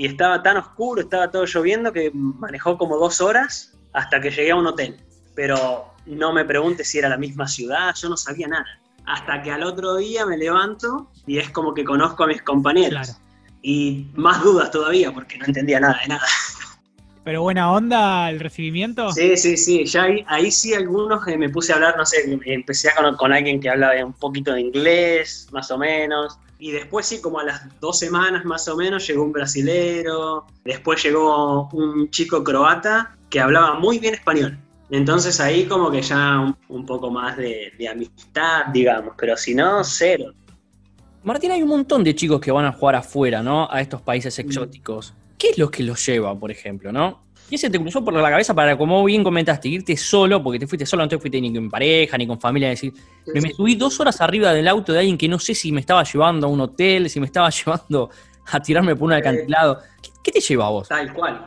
y 0.00 0.06
estaba 0.06 0.42
tan 0.42 0.56
oscuro, 0.56 1.02
estaba 1.02 1.30
todo 1.30 1.44
lloviendo 1.44 1.92
que 1.92 2.10
manejó 2.14 2.78
como 2.78 2.96
dos 2.96 3.20
horas 3.20 3.74
hasta 3.92 4.18
que 4.18 4.30
llegué 4.30 4.50
a 4.50 4.56
un 4.56 4.66
hotel. 4.66 4.98
Pero 5.34 5.92
no 6.06 6.32
me 6.32 6.46
pregunte 6.46 6.84
si 6.84 6.96
era 6.96 7.10
la 7.10 7.18
misma 7.18 7.46
ciudad, 7.46 7.94
yo 7.94 8.08
no 8.08 8.16
sabía 8.16 8.48
nada. 8.48 8.64
Hasta 9.04 9.42
que 9.42 9.52
al 9.52 9.62
otro 9.62 9.96
día 9.96 10.24
me 10.24 10.38
levanto 10.38 11.10
y 11.26 11.36
es 11.36 11.50
como 11.50 11.74
que 11.74 11.84
conozco 11.84 12.24
a 12.24 12.28
mis 12.28 12.40
compañeros. 12.40 13.18
Y 13.60 14.06
más 14.14 14.42
dudas 14.42 14.70
todavía 14.70 15.12
porque 15.12 15.36
no 15.36 15.44
entendía 15.44 15.80
nada 15.80 16.00
de 16.00 16.08
nada. 16.08 16.26
¿Pero 17.22 17.42
buena 17.42 17.70
onda 17.70 18.30
el 18.30 18.40
recibimiento? 18.40 19.12
Sí, 19.12 19.36
sí, 19.36 19.56
sí. 19.56 19.84
Ya 19.84 20.06
ahí, 20.26 20.50
sí 20.50 20.72
algunos 20.74 21.26
eh, 21.28 21.36
me 21.36 21.50
puse 21.50 21.72
a 21.72 21.76
hablar, 21.76 21.96
no 21.96 22.06
sé, 22.06 22.38
empecé 22.46 22.90
con, 22.96 23.16
con 23.16 23.32
alguien 23.32 23.60
que 23.60 23.68
hablaba 23.68 24.04
un 24.04 24.14
poquito 24.14 24.54
de 24.54 24.62
inglés, 24.62 25.48
más 25.52 25.70
o 25.70 25.78
menos. 25.78 26.38
Y 26.58 26.72
después 26.72 27.06
sí, 27.06 27.20
como 27.20 27.40
a 27.40 27.44
las 27.44 27.80
dos 27.80 27.98
semanas 27.98 28.44
más 28.44 28.68
o 28.68 28.76
menos, 28.76 29.06
llegó 29.06 29.24
un 29.24 29.32
brasilero, 29.32 30.46
después 30.64 31.02
llegó 31.02 31.68
un 31.72 32.10
chico 32.10 32.44
croata 32.44 33.16
que 33.30 33.40
hablaba 33.40 33.74
muy 33.78 33.98
bien 33.98 34.14
español. 34.14 34.58
Entonces 34.90 35.40
ahí 35.40 35.66
como 35.66 35.90
que 35.90 36.02
ya 36.02 36.54
un, 36.68 36.84
poco 36.84 37.10
más 37.10 37.36
de, 37.36 37.72
amistad, 37.90 38.66
digamos, 38.72 39.14
pero 39.16 39.36
si 39.36 39.54
no, 39.54 39.84
cero. 39.84 40.34
Martín, 41.22 41.52
hay 41.52 41.62
un 41.62 41.68
montón 41.68 42.02
de 42.02 42.14
chicos 42.14 42.40
que 42.40 42.50
van 42.50 42.64
a 42.64 42.72
jugar 42.72 42.96
afuera, 42.96 43.42
¿no? 43.42 43.70
A 43.70 43.80
estos 43.80 44.02
países 44.02 44.36
mm. 44.36 44.40
exóticos. 44.40 45.14
¿Qué 45.40 45.48
es 45.48 45.58
lo 45.58 45.70
que 45.70 45.82
los 45.82 46.04
lleva, 46.04 46.38
por 46.38 46.50
ejemplo, 46.50 46.92
no? 46.92 47.22
¿Y 47.48 47.54
ese 47.54 47.70
te 47.70 47.80
cruzó 47.80 48.04
por 48.04 48.12
la 48.12 48.28
cabeza 48.28 48.54
para, 48.54 48.76
como 48.76 49.02
bien 49.02 49.24
comentaste, 49.24 49.70
irte 49.70 49.96
solo, 49.96 50.42
porque 50.42 50.58
te 50.58 50.66
fuiste 50.66 50.84
solo, 50.84 51.02
no 51.02 51.08
te 51.08 51.18
fuiste 51.18 51.40
ni 51.40 51.52
con 51.52 51.70
pareja, 51.70 52.18
ni 52.18 52.26
con 52.26 52.38
familia, 52.38 52.68
decir, 52.68 52.92
me 53.26 53.50
subí 53.50 53.74
dos 53.74 53.98
horas 54.00 54.20
arriba 54.20 54.52
del 54.52 54.68
auto 54.68 54.92
de 54.92 54.98
alguien 54.98 55.16
que 55.16 55.28
no 55.28 55.38
sé 55.38 55.54
si 55.54 55.72
me 55.72 55.80
estaba 55.80 56.04
llevando 56.04 56.46
a 56.46 56.50
un 56.50 56.60
hotel, 56.60 57.08
si 57.08 57.20
me 57.20 57.26
estaba 57.26 57.48
llevando 57.64 58.10
a 58.52 58.60
tirarme 58.60 58.94
por 58.94 59.06
un 59.06 59.14
acantilado. 59.14 59.80
¿Qué, 60.22 60.30
te 60.30 60.40
lleva 60.40 60.66
a 60.66 60.70
vos? 60.70 60.88
Tal 60.88 61.10
cual. 61.14 61.46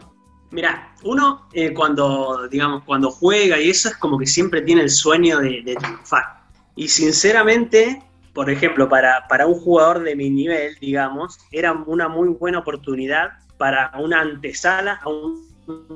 Mira, 0.50 0.96
uno 1.04 1.48
eh, 1.54 1.72
cuando, 1.72 2.48
digamos, 2.50 2.84
cuando 2.86 3.12
juega 3.12 3.60
y 3.60 3.70
eso 3.70 3.90
es 3.90 3.98
como 3.98 4.18
que 4.18 4.26
siempre 4.26 4.64
tiene 4.64 4.82
el 4.82 4.90
sueño 4.90 5.38
de, 5.38 5.76
triunfar. 5.80 6.24
Y 6.76 6.88
sinceramente, 6.88 8.02
por 8.34 8.50
ejemplo, 8.50 8.90
para, 8.90 9.28
para 9.30 9.46
un 9.46 9.60
jugador 9.60 10.02
de 10.02 10.16
mi 10.16 10.32
nivel, 10.32 10.76
digamos, 10.82 11.38
era 11.52 11.72
una 11.72 12.10
muy 12.10 12.30
buena 12.30 12.60
oportunidad 12.60 13.34
para 13.64 13.94
una 13.98 14.20
antesala 14.20 15.00
a 15.02 15.08
un 15.08 15.42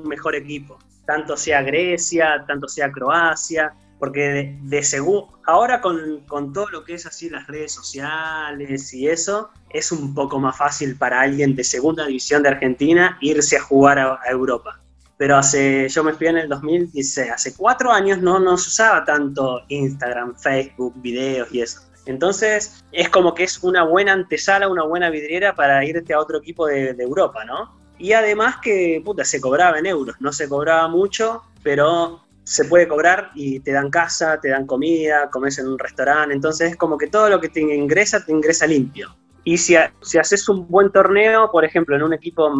mejor 0.06 0.34
equipo, 0.34 0.78
tanto 1.04 1.36
sea 1.36 1.60
Grecia, 1.60 2.42
tanto 2.46 2.66
sea 2.66 2.90
Croacia, 2.90 3.74
porque 3.98 4.56
de, 4.62 4.82
seguro, 4.82 5.38
ahora 5.44 5.82
con, 5.82 6.24
todo 6.54 6.70
lo 6.70 6.82
que 6.82 6.94
es 6.94 7.04
así 7.04 7.28
las 7.28 7.46
redes 7.46 7.72
sociales 7.72 8.94
y 8.94 9.06
eso, 9.06 9.50
es 9.68 9.92
un 9.92 10.14
poco 10.14 10.40
más 10.40 10.56
fácil 10.56 10.96
para 10.96 11.20
alguien 11.20 11.54
de 11.54 11.62
segunda 11.62 12.06
división 12.06 12.42
de 12.42 12.48
Argentina 12.48 13.18
irse 13.20 13.58
a 13.58 13.62
jugar 13.62 13.98
a, 13.98 14.18
Europa. 14.30 14.80
Pero 15.18 15.36
hace, 15.36 15.90
yo 15.90 16.02
me 16.02 16.14
fui 16.14 16.28
en 16.28 16.38
el 16.38 16.48
2016, 16.48 17.30
hace 17.30 17.54
cuatro 17.54 17.92
años 17.92 18.22
no, 18.22 18.40
no 18.40 18.56
se 18.56 18.68
usaba 18.68 19.04
tanto 19.04 19.60
Instagram, 19.68 20.36
Facebook, 20.38 20.94
videos 21.02 21.52
y 21.52 21.60
eso. 21.60 21.82
Entonces 22.08 22.82
es 22.90 23.10
como 23.10 23.34
que 23.34 23.44
es 23.44 23.62
una 23.62 23.84
buena 23.84 24.14
antesala, 24.14 24.68
una 24.68 24.82
buena 24.82 25.10
vidriera 25.10 25.54
para 25.54 25.84
irte 25.84 26.14
a 26.14 26.20
otro 26.20 26.38
equipo 26.38 26.66
de, 26.66 26.96
Europa, 26.98 27.44
¿no? 27.44 27.78
Y 27.98 28.12
además 28.14 28.56
que, 28.62 29.02
puta, 29.04 29.24
se 29.24 29.40
cobraba 29.40 29.78
en 29.78 29.84
euros, 29.84 30.16
no 30.18 30.32
se 30.32 30.48
cobraba 30.48 30.88
mucho, 30.88 31.42
pero 31.62 32.22
se 32.44 32.64
puede 32.64 32.88
cobrar 32.88 33.30
y 33.34 33.60
te 33.60 33.72
dan 33.72 33.90
casa, 33.90 34.40
te 34.40 34.48
dan 34.48 34.66
comida, 34.66 35.28
comes 35.30 35.58
en 35.58 35.68
un 35.68 35.78
restaurante, 35.78 36.34
entonces 36.34 36.70
es 36.70 36.76
como 36.76 36.96
que 36.96 37.08
todo 37.08 37.28
lo 37.28 37.40
que 37.40 37.50
te 37.50 37.60
ingresa, 37.60 38.24
te 38.24 38.32
ingresa 38.32 38.66
limpio. 38.66 39.14
Y 39.44 39.58
si, 39.58 39.76
si 40.00 40.18
haces 40.18 40.48
un 40.48 40.66
buen 40.66 40.90
torneo, 40.90 41.50
por 41.50 41.64
ejemplo, 41.64 41.94
en 41.94 42.02
un 42.02 42.14
equipo 42.14 42.50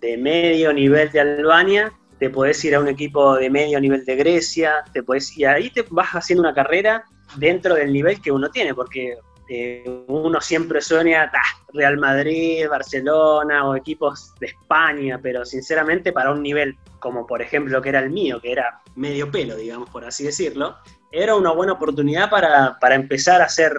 de 0.00 0.16
medio 0.16 0.72
nivel 0.72 1.10
de 1.10 1.20
Albania, 1.20 1.92
te 2.18 2.30
podés 2.30 2.64
ir 2.64 2.74
a 2.74 2.80
un 2.80 2.88
equipo 2.88 3.36
de 3.36 3.50
medio 3.50 3.80
nivel 3.80 4.04
de 4.04 4.16
Grecia, 4.16 4.84
te 4.92 5.02
podés, 5.02 5.36
y 5.36 5.44
ahí 5.44 5.70
te 5.70 5.84
vas 5.90 6.10
haciendo 6.10 6.42
una 6.42 6.54
carrera 6.54 7.04
dentro 7.36 7.74
del 7.74 7.92
nivel 7.92 8.20
que 8.20 8.32
uno 8.32 8.48
tiene, 8.50 8.74
porque 8.74 9.16
eh, 9.48 9.84
uno 10.08 10.40
siempre 10.40 10.80
sueña 10.80 11.30
Real 11.72 11.96
Madrid, 11.96 12.68
Barcelona 12.68 13.66
o 13.66 13.76
equipos 13.76 14.34
de 14.40 14.46
España, 14.46 15.18
pero 15.22 15.44
sinceramente 15.44 16.12
para 16.12 16.32
un 16.32 16.42
nivel 16.42 16.76
como 16.98 17.26
por 17.26 17.40
ejemplo 17.40 17.80
que 17.80 17.88
era 17.90 18.00
el 18.00 18.10
mío, 18.10 18.40
que 18.40 18.52
era 18.52 18.80
medio 18.96 19.30
pelo, 19.30 19.56
digamos, 19.56 19.88
por 19.90 20.04
así 20.04 20.24
decirlo, 20.24 20.76
era 21.10 21.34
una 21.34 21.52
buena 21.52 21.72
oportunidad 21.72 22.28
para, 22.28 22.94
empezar 22.94 23.40
a 23.40 23.44
hacer, 23.44 23.72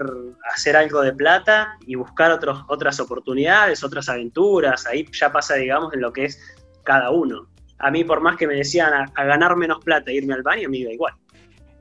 hacer 0.55 0.75
algo 0.75 1.01
de 1.01 1.13
plata 1.13 1.77
y 1.85 1.95
buscar 1.95 2.31
otros, 2.31 2.63
otras 2.67 2.99
oportunidades, 2.99 3.83
otras 3.83 4.09
aventuras. 4.09 4.87
Ahí 4.87 5.05
ya 5.11 5.31
pasa, 5.31 5.55
digamos, 5.55 5.93
en 5.93 6.01
lo 6.01 6.11
que 6.11 6.25
es 6.25 6.41
cada 6.83 7.11
uno. 7.11 7.47
A 7.79 7.91
mí, 7.91 8.03
por 8.03 8.21
más 8.21 8.37
que 8.37 8.47
me 8.47 8.55
decían 8.55 8.91
a, 8.93 9.23
ganar 9.23 9.55
menos 9.55 9.83
plata 9.83 10.11
e 10.11 10.15
irme 10.15 10.33
al 10.33 10.43
baño, 10.43 10.69
me 10.69 10.77
iba 10.77 10.91
igual. 10.91 11.13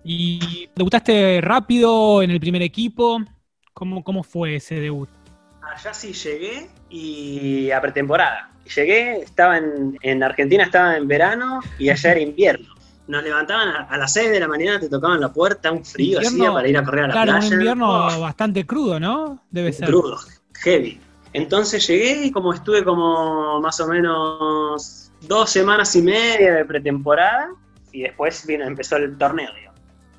¿Y 0.05 0.69
debutaste 0.75 1.41
rápido 1.41 2.23
en 2.23 2.31
el 2.31 2.41
primer 2.41 2.63
equipo? 2.63 3.21
¿Cómo, 3.75 4.03
cómo 4.03 4.23
fue 4.23 4.57
ese 4.57 4.77
debut? 4.77 5.09
Allá 5.63 5.93
sí 5.93 6.13
llegué 6.13 6.69
y 6.89 7.71
a 7.71 7.81
pretemporada. 7.81 8.53
Llegué, 8.75 9.23
estaba 9.23 9.59
en, 9.59 9.99
en 10.03 10.23
Argentina, 10.23 10.65
estaba 10.65 10.97
en 10.97 11.09
verano 11.09 11.61
y 11.79 11.91
allá 11.91 12.13
era 12.13 12.21
invierno 12.31 12.79
nos 13.09 13.25
levantaban 13.25 13.87
a, 13.89 13.97
las 13.97 14.13
6 14.13 14.31
de 14.31 14.41
la 14.41 14.49
mañana, 14.49 14.79
te 14.79 14.89
tocaban 14.89 15.19
la 15.19 15.33
puerta, 15.33 15.73
un 15.73 15.85
frío 15.85 16.21
así 16.21 16.39
para 16.39 16.69
ir 16.69 16.77
a 16.77 16.85
correr 16.85 17.05
a 17.05 17.07
la 17.09 17.13
claro, 17.15 17.33
playa. 17.33 17.47
un 17.47 17.53
invierno 17.55 18.21
bastante 18.21 18.67
crudo, 18.67 19.01
¿no? 19.01 19.43
Debe 19.51 19.73
ser. 19.73 19.89
Crudo, 19.89 20.19
heavy. 20.63 21.01
Entonces 21.33 21.87
llegué 21.87 22.27
y 22.27 22.31
como 22.31 22.53
estuve 22.53 22.85
como 22.85 23.61
más 23.61 23.81
o 23.81 23.89
menos 23.89 25.08
dos 25.21 25.51
semanas 25.51 25.95
y 25.97 26.03
media 26.03 26.55
de 26.55 26.65
pretemporada 26.65 27.51
y 27.93 28.03
después 28.03 28.47
vino, 28.47 28.65
empezó 28.65 28.97
el 28.97 29.17
torneo, 29.17 29.51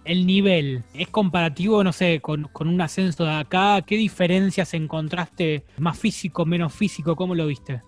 El 0.05 0.25
nivel, 0.25 0.83
¿es 0.93 1.07
comparativo, 1.09 1.83
no 1.83 1.93
sé, 1.93 2.19
con, 2.21 2.45
con 2.51 2.67
un 2.67 2.81
ascenso 2.81 3.23
de 3.25 3.33
acá? 3.33 3.81
¿Qué 3.85 3.95
diferencias 3.95 4.73
encontraste? 4.73 5.63
¿Más 5.77 5.97
físico, 5.97 6.45
menos 6.45 6.73
físico? 6.73 7.15
¿Cómo 7.15 7.35
lo 7.35 7.45
viste? 7.45 7.81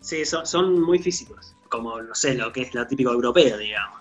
Sí, 0.00 0.24
son, 0.24 0.46
son 0.46 0.80
muy 0.80 0.98
físicos, 0.98 1.56
como, 1.68 2.00
no 2.00 2.14
sé, 2.14 2.34
lo 2.34 2.52
que 2.52 2.62
es 2.62 2.74
lo 2.74 2.86
típico 2.86 3.12
europeo, 3.12 3.58
digamos. 3.58 3.98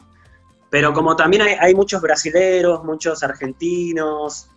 Pero 0.70 0.94
como 0.94 1.16
también 1.16 1.44
hay, 1.44 1.74
muchos 1.74 2.02
brasileros, 2.02 2.84
muchos 2.84 3.24
argentinos, 3.24 4.50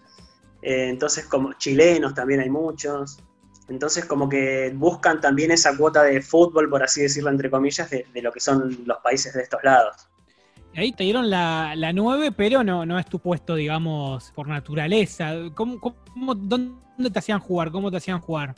eh, 0.60 0.88
entonces 0.88 1.26
como 1.26 1.52
chilenos 1.52 2.14
también 2.14 2.40
hay 2.40 2.50
muchos. 2.50 3.22
Entonces 3.70 4.04
como 4.04 4.28
que 4.28 4.72
buscan 4.74 5.20
también 5.20 5.52
esa 5.52 5.76
cuota 5.76 6.02
de 6.02 6.20
fútbol, 6.20 6.68
por 6.68 6.82
así 6.82 7.02
decirlo, 7.02 7.30
entre 7.30 7.48
comillas, 7.48 7.88
de, 7.88 8.04
lo 8.20 8.32
que 8.32 8.40
son 8.40 8.76
los 8.84 8.98
países 8.98 9.32
de 9.32 9.42
estos 9.42 9.62
lados. 9.62 10.08
Ahí 10.76 10.92
te 10.92 11.04
dieron 11.04 11.30
la, 11.30 11.74
la 11.76 11.92
9, 11.92 12.32
pero 12.32 12.62
no, 12.62 12.84
no 12.84 12.98
es 12.98 13.06
tu 13.06 13.20
puesto, 13.20 13.54
digamos, 13.54 14.32
por 14.34 14.48
naturaleza. 14.48 15.32
¿Cómo, 15.54 15.80
cómo, 15.80 16.34
¿Dónde 16.34 17.10
te 17.12 17.18
hacían 17.18 17.40
jugar? 17.40 17.70
¿Cómo 17.70 17.90
te 17.90 17.96
hacían 17.96 18.20
jugar? 18.20 18.54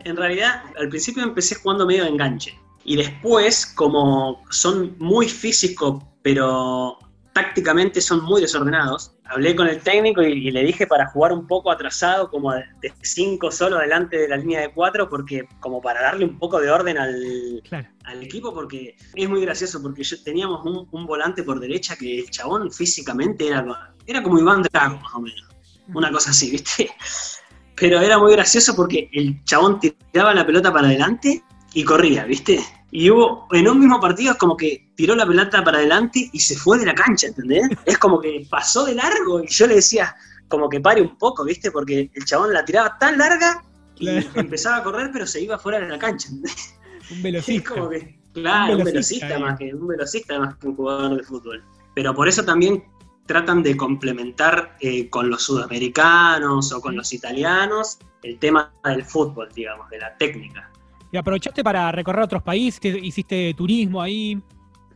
En 0.00 0.16
realidad, 0.16 0.62
al 0.78 0.88
principio 0.88 1.22
empecé 1.22 1.54
jugando 1.54 1.86
medio 1.86 2.04
de 2.04 2.10
enganche. 2.10 2.58
Y 2.84 2.96
después, 2.96 3.66
como 3.66 4.42
son 4.50 4.96
muy 4.98 5.28
físicos, 5.28 6.02
pero 6.22 6.98
tácticamente 7.32 8.00
son 8.00 8.24
muy 8.24 8.40
desordenados, 8.40 9.13
hablé 9.24 9.56
con 9.56 9.66
el 9.68 9.80
técnico 9.80 10.22
y, 10.22 10.50
le 10.50 10.62
dije 10.64 10.86
para 10.86 11.06
jugar 11.06 11.32
un 11.32 11.46
poco 11.46 11.70
atrasado, 11.70 12.30
como 12.30 12.52
de 12.52 12.92
5 13.02 13.50
solo 13.50 13.78
delante 13.78 14.18
de 14.18 14.28
la 14.28 14.36
línea 14.36 14.60
de 14.60 14.72
4, 14.72 15.08
porque 15.08 15.48
como 15.60 15.80
para 15.80 16.02
darle 16.02 16.24
un 16.24 16.38
poco 16.38 16.60
de 16.60 16.70
orden 16.70 16.98
al, 16.98 17.62
al 18.04 18.22
equipo, 18.22 18.52
porque 18.52 18.96
es 19.14 19.28
muy 19.28 19.40
gracioso, 19.42 19.82
porque 19.82 20.04
yo, 20.04 20.22
teníamos 20.22 20.64
un, 20.64 21.06
volante 21.06 21.42
por 21.42 21.60
derecha 21.60 21.96
que 21.96 22.20
el 22.20 22.30
chabón 22.30 22.70
físicamente 22.70 23.48
era, 23.48 23.94
era 24.06 24.22
como 24.22 24.38
Iván 24.38 24.62
Drago, 24.62 24.98
más 25.00 25.14
o 25.14 25.20
menos. 25.20 25.44
Una 25.92 26.10
cosa 26.10 26.30
así, 26.30 26.50
¿viste? 26.50 26.90
Pero 27.76 28.00
era 28.00 28.18
muy 28.18 28.32
gracioso 28.32 28.76
porque 28.76 29.10
el 29.12 29.42
chabón 29.44 29.80
tiraba 29.80 30.32
la 30.32 30.46
pelota 30.46 30.72
para 30.72 30.86
adelante 30.86 31.42
y 31.74 31.84
corría, 31.84 32.24
¿viste? 32.24 32.60
Y 32.90 33.10
hubo, 33.10 33.48
en 33.50 33.68
un 33.68 33.80
mismo 33.80 34.00
partido 34.00 34.32
es 34.32 34.38
como 34.38 34.56
que 34.56 34.92
tiró 34.94 35.16
la 35.16 35.26
pelota 35.26 35.62
para 35.64 35.78
adelante 35.78 36.30
y 36.32 36.38
se 36.38 36.56
fue 36.56 36.78
de 36.78 36.86
la 36.86 36.94
cancha, 36.94 37.26
¿entendés? 37.26 37.68
Es 37.84 37.98
como 37.98 38.20
que 38.20 38.46
pasó 38.48 38.84
de 38.84 38.94
largo 38.94 39.42
y 39.42 39.48
yo 39.48 39.66
le 39.66 39.76
decía, 39.76 40.14
como 40.48 40.68
que 40.68 40.80
pare 40.80 41.02
un 41.02 41.18
poco, 41.18 41.44
¿viste? 41.44 41.72
Porque 41.72 42.10
el 42.14 42.24
chabón 42.24 42.52
la 42.52 42.64
tiraba 42.64 42.96
tan 42.98 43.18
larga 43.18 43.64
y 43.96 44.08
empezaba 44.34 44.76
a 44.76 44.82
correr, 44.84 45.10
pero 45.12 45.26
se 45.26 45.40
iba 45.40 45.58
fuera 45.58 45.80
de 45.80 45.88
la 45.88 45.98
cancha, 45.98 46.28
¿entendés? 46.28 46.76
Un 47.10 47.22
velocista. 47.22 47.74
como 47.74 47.90
que, 47.90 48.18
claro, 48.32 48.78
un 48.78 48.84
velocista, 48.84 49.38
más 49.38 49.58
que 49.58 49.74
un 49.74 49.86
velocista 49.86 50.38
más 50.38 50.56
que 50.56 50.68
un 50.68 50.74
jugador 50.74 51.18
de 51.18 51.22
fútbol. 51.22 51.62
Pero 51.94 52.14
por 52.14 52.28
eso 52.28 52.42
también 52.46 52.82
tratan 53.26 53.62
de 53.62 53.76
complementar 53.76 54.74
eh, 54.80 55.10
con 55.10 55.28
los 55.28 55.42
sudamericanos 55.42 56.72
o 56.72 56.80
con 56.80 56.96
los 56.96 57.12
italianos 57.12 57.98
el 58.22 58.38
tema 58.38 58.72
del 58.84 59.04
fútbol, 59.04 59.50
digamos, 59.54 59.90
de 59.90 59.98
la 59.98 60.16
técnica. 60.16 60.70
¿Y 61.14 61.16
aprovechaste 61.16 61.62
para 61.62 61.92
recorrer 61.92 62.24
otros 62.24 62.42
países? 62.42 62.80
¿Hiciste 63.00 63.54
turismo 63.54 64.02
ahí? 64.02 64.36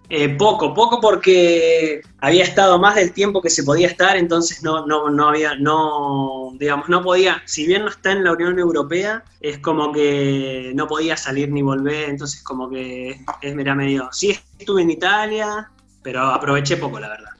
Eh, 0.09 0.29
poco, 0.31 0.75
poco 0.75 1.01
porque 1.01 2.01
había 2.19 2.43
estado 2.43 2.77
más 2.81 2.97
del 2.97 3.13
tiempo 3.13 3.41
que 3.41 3.51
se 3.51 3.63
podía 3.63 3.87
estar, 3.87 4.17
entonces 4.17 4.65
no, 4.65 4.85
no, 4.85 5.11
no 5.11 5.29
había, 5.29 5.55
no, 5.55 6.57
digamos, 6.59 6.89
no 6.89 7.05
podía, 7.05 7.41
si 7.45 7.69
bien 7.69 7.83
no 7.83 7.91
está 7.91 8.11
en 8.11 8.25
la 8.25 8.33
Unión 8.33 8.59
Europea, 8.59 9.23
es 9.41 9.59
como 9.59 9.93
que 9.93 10.73
no 10.75 10.89
podía 10.89 11.17
salir 11.17 11.53
ni 11.53 11.63
volver, 11.63 12.09
entonces 12.09 12.43
como 12.43 12.69
que 12.69 13.11
es 13.11 13.57
era 13.57 13.77
medio, 13.77 14.09
sí 14.11 14.37
estuve 14.59 14.83
en 14.83 14.91
Italia, 14.91 15.71
pero 16.03 16.23
aproveché 16.23 16.79
poco, 16.79 16.99
la 16.99 17.11
verdad, 17.11 17.31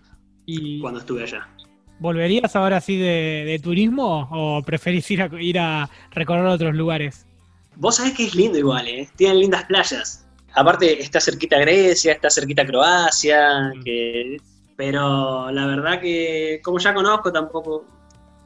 y 0.47 0.81
cuando 0.81 1.01
estuve 1.01 1.25
allá. 1.25 1.49
¿Volverías 1.99 2.55
ahora 2.55 2.81
sí 2.81 2.97
de, 2.97 3.61
turismo 3.61 4.29
o 4.31 4.63
preferís 4.63 5.11
ir 5.11 5.23
a, 5.23 5.31
ir 5.41 5.59
a 5.59 5.91
recorrer 6.13 6.47
otros 6.47 6.77
lugares? 6.77 7.28
Vos 7.79 7.97
sabés 7.97 8.13
que 8.15 8.25
es 8.25 8.35
lindo 8.35 8.59
igual, 8.59 8.89
¿eh? 8.89 9.09
Tienen 9.15 9.39
lindas 9.39 9.65
playas. 9.65 10.27
Aparte, 10.55 11.01
está 11.01 11.21
cerquita 11.21 11.59
Grecia, 11.59 12.13
está 12.13 12.29
cerquita 12.29 12.67
Croacia, 12.67 13.73
que... 13.85 14.37
pero 14.77 15.49
la 15.53 15.65
verdad 15.67 16.01
que 16.01 16.61
como 16.65 16.81
ya 16.81 16.93
conozco, 16.93 17.31
tampoco, 17.31 17.85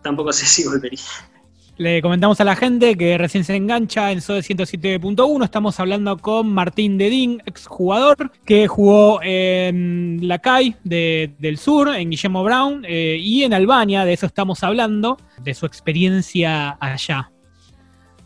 tampoco 0.03 0.35
sé 0.35 0.45
si 0.45 0.69
volvería. 0.69 1.01
Le 1.79 2.03
comentamos 2.03 2.39
a 2.43 2.45
la 2.45 2.55
gente 2.55 2.95
que 2.95 3.17
recién 3.17 3.45
se 3.45 3.57
engancha 3.57 4.13
en 4.13 4.21
SODE 4.21 4.41
107.1. 4.41 5.43
Estamos 5.43 5.81
hablando 5.81 6.19
con 6.19 6.53
Martín 6.53 6.99
Dedín, 6.99 7.43
exjugador, 7.47 8.31
que 8.45 8.69
jugó 8.69 9.21
en 9.23 10.19
la 10.29 10.41
CAI 10.41 10.77
del 10.85 11.57
Sur, 11.57 11.89
en 11.89 12.11
Guillermo 12.11 12.45
Brown, 12.45 12.85
eh, 12.87 13.17
y 13.19 13.45
en 13.45 13.55
Albania. 13.55 14.05
De 14.05 14.13
eso 14.13 14.27
estamos 14.27 14.63
hablando, 14.63 15.17
de 15.43 15.55
su 15.55 15.65
experiencia 15.65 16.77
allá. 16.79 17.33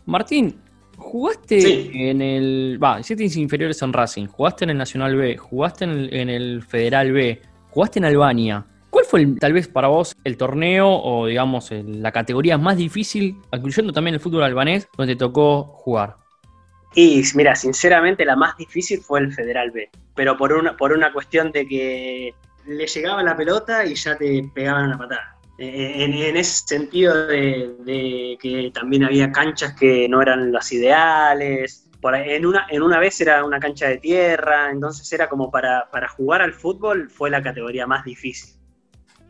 Martín, 0.05 0.66
Jugaste 1.07 2.09
en 2.09 2.21
el. 2.21 2.79
Va, 2.83 3.01
siete 3.01 3.23
inferiores 3.23 3.81
en 3.81 3.93
Racing, 3.93 4.27
jugaste 4.27 4.65
en 4.65 4.71
el 4.71 4.77
Nacional 4.77 5.15
B, 5.15 5.37
jugaste 5.37 5.85
en 5.85 6.29
el, 6.29 6.61
Federal 6.63 7.13
B, 7.13 7.41
jugaste 7.69 7.99
en 7.99 8.05
Albania. 8.05 8.65
¿Cuál 8.89 9.05
fue 9.05 9.25
tal 9.39 9.53
vez 9.53 9.69
para 9.69 9.87
vos 9.87 10.17
el 10.25 10.35
torneo 10.35 10.89
o 10.89 11.25
digamos 11.27 11.71
la 11.71 12.11
categoría 12.11 12.57
más 12.57 12.75
difícil, 12.75 13.37
incluyendo 13.53 13.93
también 13.93 14.15
el 14.15 14.19
fútbol 14.19 14.43
albanés, 14.43 14.89
donde 14.97 15.15
te 15.15 15.19
tocó 15.19 15.63
jugar? 15.63 16.17
Y 16.93 17.23
mira, 17.35 17.55
sinceramente 17.55 18.25
la 18.25 18.35
más 18.35 18.57
difícil 18.57 18.99
fue 18.99 19.21
el 19.21 19.31
Federal 19.31 19.71
B, 19.71 19.89
pero 20.13 20.35
por 20.35 20.51
una, 20.51 20.75
por 20.75 20.91
una 20.91 21.13
cuestión 21.13 21.53
de 21.53 21.65
que 21.65 22.33
le 22.65 22.85
llegaba 22.85 23.23
la 23.23 23.37
pelota 23.37 23.85
y 23.85 23.95
ya 23.95 24.17
te 24.17 24.43
pegaban 24.53 24.89
la 24.89 24.97
patada. 24.97 25.36
En, 25.59 26.37
ese 26.37 26.67
sentido 26.67 27.27
de, 27.27 28.37
que 28.39 28.71
también 28.73 29.03
había 29.03 29.31
canchas 29.31 29.73
que 29.73 30.07
no 30.07 30.21
eran 30.21 30.51
las 30.51 30.71
ideales. 30.71 31.89
En, 32.03 32.45
una, 32.45 32.67
en 32.69 32.83
una 32.83 32.99
vez 32.99 33.19
era 33.21 33.43
una 33.43 33.59
cancha 33.59 33.87
de 33.87 33.97
tierra, 33.97 34.69
entonces 34.69 35.11
era 35.11 35.27
como 35.27 35.49
para, 35.49 35.89
para 35.91 36.07
jugar 36.07 36.41
al 36.41 36.53
fútbol 36.53 37.09
fue 37.09 37.29
la 37.29 37.41
categoría 37.41 37.87
más 37.87 38.05
difícil. 38.05 38.55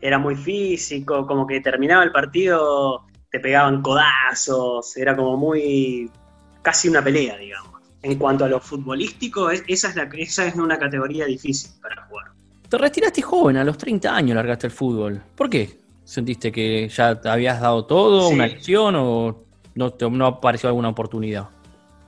Era 0.00 0.18
muy 0.18 0.36
físico, 0.36 1.26
como 1.26 1.46
que 1.46 1.60
terminaba 1.60 2.04
el 2.04 2.12
partido, 2.12 3.06
te 3.30 3.40
pegaban 3.40 3.82
codazos, 3.82 4.96
era 4.96 5.16
como 5.16 5.36
muy 5.36 6.10
casi 6.62 6.88
una 6.88 7.02
pelea, 7.02 7.36
digamos. 7.36 7.80
En 8.02 8.16
cuanto 8.16 8.44
a 8.44 8.48
lo 8.48 8.60
futbolístico, 8.60 9.50
esa 9.50 9.88
es, 9.88 9.96
esa 10.12 10.46
es 10.46 10.54
una 10.54 10.78
categoría 10.78 11.24
difícil 11.24 11.72
para 11.80 12.06
jugar. 12.06 12.26
Te 12.68 12.78
retiraste 12.78 13.22
joven, 13.22 13.56
a 13.56 13.64
los 13.64 13.76
30 13.76 14.14
años 14.14 14.36
largaste 14.36 14.68
el 14.68 14.72
fútbol. 14.72 15.20
¿Por 15.34 15.50
qué? 15.50 15.87
¿Sentiste 16.08 16.50
que 16.50 16.88
ya 16.88 17.20
te 17.20 17.28
habías 17.28 17.60
dado 17.60 17.84
todo, 17.84 18.28
una 18.28 18.44
acción 18.44 18.94
o 18.96 19.44
no, 19.74 19.94
no 20.10 20.26
apareció 20.26 20.70
alguna 20.70 20.88
oportunidad? 20.88 21.50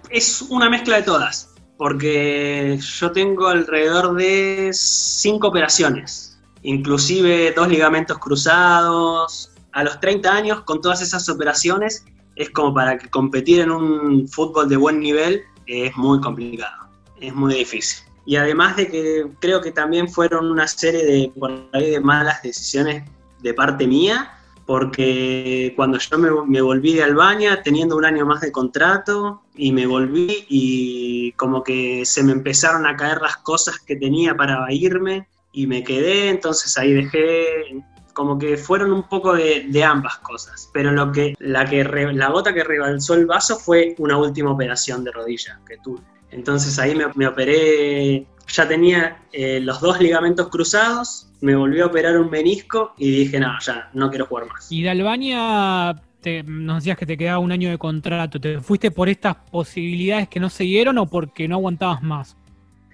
Es 0.09 0.41
una 0.41 0.71
mezcla 0.71 0.97
de 0.97 1.03
todas, 1.03 1.55
porque 1.77 2.79
yo 2.81 3.13
tengo 3.13 3.49
alrededor 3.49 4.15
de 4.15 4.71
cinco 4.73 5.49
operaciones, 5.49 6.41
inclusive 6.63 7.53
dos 7.53 7.69
ligamentos 7.69 8.17
cruzados. 8.17 9.53
A 9.73 9.85
los 9.85 10.01
30 10.01 10.33
años, 10.33 10.61
con 10.63 10.81
todas 10.81 11.03
esas 11.03 11.29
operaciones, 11.29 12.07
es 12.37 12.49
como 12.49 12.73
para 12.73 12.99
competir 13.11 13.61
en 13.61 13.71
un 13.71 14.27
fútbol 14.29 14.71
de 14.71 14.79
buen 14.79 15.01
nivel, 15.01 15.43
es 15.67 15.95
muy 15.99 16.23
complicado, 16.23 16.89
es 17.21 17.35
muy 17.35 17.53
difícil. 17.53 18.03
Y 18.25 18.37
además 18.37 18.77
de 18.77 18.89
que 18.89 19.27
creo 19.41 19.61
que 19.61 19.73
también 19.73 20.09
fueron 20.09 20.51
una 20.51 20.67
serie 20.67 21.05
de, 21.05 21.33
de 21.79 22.01
malas 22.01 22.43
decisiones 22.43 23.03
de 23.43 23.55
parte 23.55 23.87
mía, 23.87 24.33
porque 24.67 25.73
cuando 25.75 25.99
yo 25.99 26.17
me, 26.19 26.61
volví 26.61 26.95
de 26.95 27.03
Albania 27.03 27.61
teniendo 27.63 27.97
un 27.97 28.05
año 28.05 28.25
más 28.25 28.41
de 28.41 28.53
contrato 28.53 29.43
y 29.57 29.73
me 29.73 29.85
volví 29.87 30.47
y 30.49 31.33
como 31.33 31.65
que 31.65 32.05
se 32.05 32.23
me 32.23 32.31
empezaron 32.31 32.87
a 32.87 32.97
caer 32.97 33.21
las 33.21 33.39
cosas 33.39 33.81
que 33.81 33.97
tenía 33.97 34.37
para 34.37 34.73
irme 34.73 35.27
y 35.53 35.67
me 35.67 35.83
quedé, 35.83 36.29
entonces 36.29 36.79
ahí 36.79 36.93
dejé, 36.93 37.83
como 38.15 38.39
que 38.39 38.57
fueron 38.57 38.93
un 38.93 39.09
poco 39.09 39.35
de, 39.35 39.67
de 39.69 39.83
ambas 39.83 40.19
cosas, 40.19 40.71
pero 40.73 40.93
lo 40.93 41.11
que, 41.11 41.35
la, 41.41 41.65
que 41.65 41.83
la 41.83 42.31
gota 42.31 42.55
que 42.55 42.63
rebalsó 42.63 43.15
el 43.15 43.27
vaso 43.27 43.59
fue 43.59 43.97
una 43.99 44.17
última 44.19 44.53
operación 44.53 45.03
de 45.03 45.11
rodilla 45.11 45.59
que 45.67 45.79
tuve. 45.79 46.03
Entonces 46.31 46.79
ahí 46.79 46.95
me, 46.95 47.07
me 47.15 47.27
operé, 47.27 48.27
ya 48.49 48.69
tenía 48.69 49.23
eh, 49.33 49.61
los 49.61 49.81
dos 49.81 50.01
ligamentos 50.01 50.49
cruzados, 50.49 51.29
me 51.41 51.55
volví 51.55 51.81
a 51.81 51.87
operar 51.87 52.19
un 52.19 52.31
menisco 52.31 52.95
y 52.99 53.11
dije, 53.11 53.41
no, 53.41 53.53
ya, 53.61 53.91
no 53.95 54.11
quiero 54.11 54.27
jugar 54.27 54.47
más. 54.47 54.71
Y 54.71 54.83
de 54.83 54.91
Albania 54.91 55.95
te, 56.21 56.43
nos 56.43 56.79
decías 56.79 56.99
que 56.99 57.07
te 57.07 57.17
quedaba 57.17 57.39
un 57.39 57.53
año 57.53 57.71
de 57.71 57.79
contrato, 57.79 58.41
¿te 58.41 58.61
fuiste 58.61 58.91
por 58.91 59.09
estas 59.09 59.37
posibilidades 59.51 60.29
que 60.29 60.41
no 60.41 60.51
se 60.51 60.65
dieron 60.65 60.99
o 60.99 61.07
porque 61.07 61.49
no 61.49 61.57
aguantabas 61.57 62.03
más? 62.03 62.37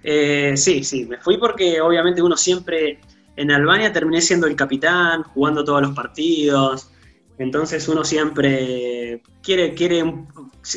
Eh, 0.02 0.52
sí, 0.56 0.84
sí, 0.84 1.04
me 1.04 1.18
fui 1.18 1.36
porque 1.36 1.80
obviamente 1.80 2.22
uno 2.22 2.36
siempre 2.36 3.00
en 3.36 3.50
Albania 3.50 3.92
terminé 3.92 4.20
siendo 4.20 4.46
el 4.46 4.54
capitán, 4.54 5.24
jugando 5.24 5.64
todos 5.64 5.82
los 5.82 5.92
partidos, 5.92 6.90
entonces 7.38 7.86
uno 7.88 8.04
siempre 8.04 9.22
quiere, 9.42 9.74
quiere, 9.74 10.02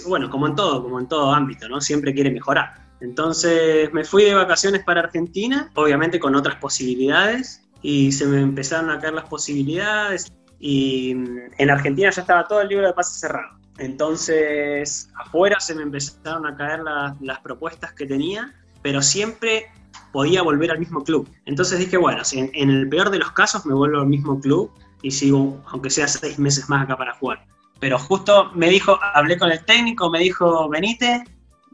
bueno, 0.07 0.29
como 0.29 0.47
en 0.47 0.55
todo, 0.55 0.83
como 0.83 0.99
en 0.99 1.07
todo 1.07 1.31
ámbito, 1.31 1.69
¿no? 1.69 1.79
Siempre 1.79 2.13
quiere 2.13 2.31
mejorar. 2.31 2.89
Entonces 3.01 3.91
me 3.93 4.03
fui 4.03 4.25
de 4.25 4.33
vacaciones 4.33 4.83
para 4.83 5.01
Argentina, 5.01 5.71
obviamente 5.75 6.19
con 6.19 6.35
otras 6.35 6.57
posibilidades, 6.57 7.63
y 7.81 8.11
se 8.11 8.25
me 8.25 8.41
empezaron 8.41 8.89
a 8.89 8.99
caer 8.99 9.13
las 9.13 9.25
posibilidades, 9.29 10.31
y 10.59 11.11
en 11.11 11.69
Argentina 11.69 12.09
ya 12.09 12.21
estaba 12.21 12.45
todo 12.45 12.61
el 12.61 12.67
libro 12.67 12.87
de 12.87 12.93
pases 12.93 13.21
cerrado. 13.21 13.57
Entonces 13.77 15.09
afuera 15.15 15.61
se 15.61 15.73
me 15.73 15.83
empezaron 15.83 16.45
a 16.45 16.57
caer 16.57 16.81
las 17.21 17.39
propuestas 17.39 17.93
que 17.93 18.05
tenía, 18.05 18.53
pero 18.81 19.01
siempre 19.01 19.67
podía 20.11 20.41
volver 20.41 20.71
al 20.71 20.79
mismo 20.79 21.01
club. 21.05 21.29
Entonces 21.45 21.79
dije, 21.79 21.95
bueno, 21.95 22.21
en, 22.33 22.51
en, 22.53 22.69
el 22.69 22.89
peor 22.89 23.09
de 23.09 23.19
los 23.19 23.31
casos 23.31 23.65
me 23.65 23.73
vuelvo 23.73 24.01
al 24.01 24.07
mismo 24.07 24.41
club 24.41 24.71
y 25.01 25.11
sigo, 25.11 25.61
aunque 25.67 25.89
sea 25.89 26.07
seis 26.07 26.39
meses 26.39 26.69
más 26.69 26.83
acá 26.83 26.97
para 26.97 27.13
jugar. 27.13 27.45
Pero 27.79 27.97
justo 27.97 28.51
me 28.53 28.69
dijo, 28.69 28.99
hablé 29.13 29.37
con 29.37 29.51
el 29.51 29.63
técnico, 29.63 30.09
me 30.09 30.19
dijo, 30.19 30.67
venite, 30.69 31.23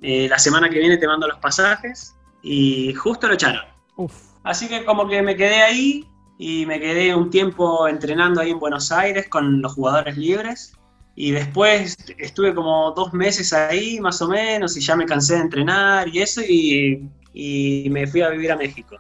eh, 0.02 0.28
la 0.30 0.38
semana 0.38 0.70
que 0.70 0.80
viene 0.80 0.98
te 0.98 1.08
mando 1.08 1.28
los 1.28 1.40
pasajes 1.40 2.16
y 2.44 2.94
justo 2.94 3.28
lo 3.28 3.34
echaron. 3.34 3.64
Uf. 3.96 4.14
Así 4.44 4.68
que 4.68 4.86
como 4.86 5.08
que 5.08 5.22
me 5.24 5.36
quedé 5.36 5.64
ahí 5.64 6.08
y 6.38 6.66
me 6.66 6.80
quedé 6.80 7.16
un 7.16 7.30
tiempo 7.30 7.88
entrenando 7.88 8.42
ahí 8.42 8.52
en 8.52 8.60
Buenos 8.60 8.92
Aires 8.92 9.28
con 9.30 9.62
los 9.62 9.74
jugadores 9.74 10.18
libres 10.18 10.74
y 11.16 11.32
después 11.32 11.98
estuve 12.18 12.54
como 12.54 12.92
dos 12.92 13.14
meses 13.14 13.54
ahí 13.54 14.00
más 14.00 14.22
o 14.22 14.28
menos 14.28 14.76
y 14.78 14.82
ya 14.82 14.96
me 14.96 15.06
cansé 15.06 15.36
de 15.36 15.42
entrenar 15.42 16.08
y 16.10 16.22
eso 16.22 16.42
y, 16.42 17.10
y 17.34 17.88
me 17.90 18.06
fui 18.06 18.22
a 18.22 18.30
vivir 18.30 18.52
a 18.52 18.58
México. 18.58 18.98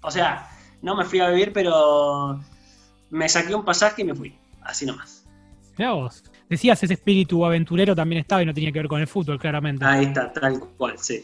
O 0.00 0.10
sea, 0.10 0.48
no 0.80 0.94
me 0.94 1.04
fui 1.04 1.18
a 1.18 1.28
vivir, 1.30 1.52
pero 1.52 2.40
me 3.10 3.28
saqué 3.28 3.54
un 3.54 3.64
pasaje 3.64 4.02
y 4.02 4.04
me 4.04 4.14
fui, 4.14 4.34
así 4.62 4.86
nomás. 4.86 5.24
Mira 5.76 5.92
vos. 5.92 6.24
Decías, 6.48 6.82
ese 6.82 6.94
espíritu 6.94 7.44
aventurero 7.44 7.94
también 7.94 8.20
estaba 8.20 8.42
y 8.42 8.46
no 8.46 8.54
tenía 8.54 8.70
que 8.72 8.78
ver 8.78 8.88
con 8.88 9.00
el 9.00 9.06
fútbol, 9.06 9.38
claramente. 9.38 9.84
Ahí 9.84 10.06
está, 10.06 10.32
tal 10.32 10.60
cual, 10.76 10.94
sí. 10.96 11.22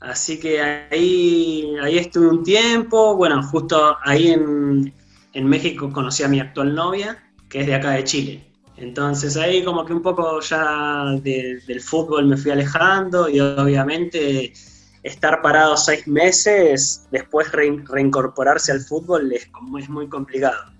Así 0.00 0.38
que 0.38 0.60
ahí, 0.60 1.74
ahí 1.82 1.98
estuve 1.98 2.28
un 2.28 2.42
tiempo. 2.42 3.16
Bueno, 3.16 3.42
justo 3.42 3.96
ahí 4.02 4.28
en, 4.28 4.92
en 5.32 5.46
México 5.46 5.90
conocí 5.92 6.22
a 6.22 6.28
mi 6.28 6.40
actual 6.40 6.74
novia, 6.74 7.22
que 7.48 7.60
es 7.60 7.66
de 7.66 7.74
acá 7.74 7.92
de 7.92 8.04
Chile. 8.04 8.44
Entonces 8.76 9.36
ahí 9.36 9.62
como 9.62 9.84
que 9.84 9.92
un 9.92 10.00
poco 10.00 10.40
ya 10.40 11.04
de, 11.22 11.60
del 11.66 11.80
fútbol 11.82 12.26
me 12.26 12.36
fui 12.36 12.50
alejando 12.50 13.28
y 13.28 13.38
obviamente 13.38 14.54
estar 15.02 15.42
parado 15.42 15.76
seis 15.76 16.06
meses, 16.08 17.06
después 17.10 17.52
re, 17.52 17.82
reincorporarse 17.86 18.72
al 18.72 18.80
fútbol 18.80 19.32
es, 19.32 19.50
es 19.78 19.88
muy 19.88 20.08
complicado. 20.08 20.72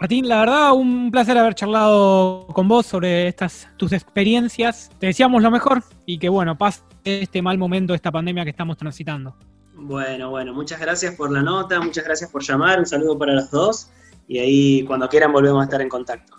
Martín, 0.00 0.28
la 0.28 0.40
verdad, 0.40 0.72
un 0.72 1.10
placer 1.10 1.38
haber 1.38 1.54
charlado 1.54 2.46
con 2.48 2.66
vos 2.68 2.86
sobre 2.86 3.28
estas 3.28 3.68
tus 3.76 3.92
experiencias. 3.92 4.90
Te 4.98 5.06
deseamos 5.06 5.42
lo 5.42 5.50
mejor 5.50 5.82
y 6.04 6.18
que 6.18 6.28
bueno, 6.28 6.58
pase 6.58 6.82
este 7.04 7.42
mal 7.42 7.58
momento, 7.58 7.94
esta 7.94 8.10
pandemia 8.10 8.44
que 8.44 8.50
estamos 8.50 8.76
transitando. 8.76 9.36
Bueno, 9.74 10.30
bueno, 10.30 10.52
muchas 10.52 10.80
gracias 10.80 11.14
por 11.14 11.30
la 11.30 11.42
nota, 11.42 11.80
muchas 11.80 12.04
gracias 12.04 12.30
por 12.30 12.42
llamar, 12.42 12.78
un 12.78 12.86
saludo 12.86 13.18
para 13.18 13.34
los 13.34 13.50
dos 13.50 13.90
y 14.26 14.38
ahí 14.38 14.84
cuando 14.84 15.08
quieran 15.08 15.32
volvemos 15.32 15.60
a 15.60 15.64
estar 15.64 15.80
en 15.80 15.88
contacto. 15.88 16.36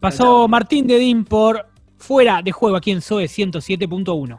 Pasó 0.00 0.48
Martín 0.48 0.86
Dedín 0.86 1.24
por 1.24 1.66
Fuera 1.96 2.42
de 2.42 2.52
Juego 2.52 2.76
aquí 2.76 2.90
en 2.90 3.00
SOE 3.00 3.24
107.1. 3.24 4.36